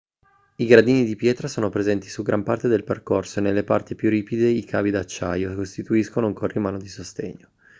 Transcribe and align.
i 0.55 0.65
gradini 0.65 1.05
di 1.05 1.15
pietra 1.15 1.47
sono 1.47 1.69
presenti 1.69 2.09
su 2.09 2.23
gran 2.23 2.41
parte 2.41 2.67
del 2.67 2.83
percorso 2.83 3.37
e 3.37 3.43
nelle 3.43 3.63
parti 3.63 3.93
più 3.93 4.09
ripide 4.09 4.47
i 4.47 4.63
cavi 4.63 4.89
d'acciaio 4.89 5.53
costituiscono 5.53 6.25
un 6.25 6.33
corrimano 6.33 6.79
di 6.79 6.89
sostegno 6.89 7.49